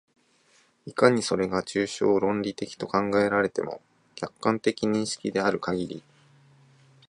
[0.87, 3.83] いかにそれが抽象論理的と考えられても、
[4.15, 6.03] 客観的認識であるかぎり、